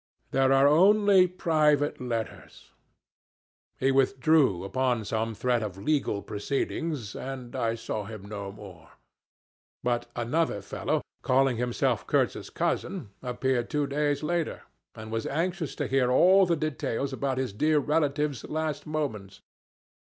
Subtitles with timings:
[0.31, 2.71] 'There are only private letters.'
[3.77, 8.93] He withdrew upon some threat of legal proceedings, and I saw him no more;
[9.83, 14.63] but another fellow, calling himself Kurtz's cousin, appeared two days later,
[14.95, 19.39] and was anxious to hear all the details about his dear relative's last moments.